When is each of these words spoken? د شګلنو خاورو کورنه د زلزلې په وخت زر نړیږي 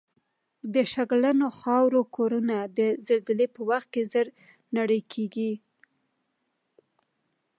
د 0.73 0.75
شګلنو 0.93 1.47
خاورو 1.59 2.01
کورنه 2.15 2.57
د 2.77 2.79
زلزلې 3.07 3.47
په 3.55 3.61
وخت 3.69 3.91
زر 4.11 4.27
نړیږي 4.77 5.51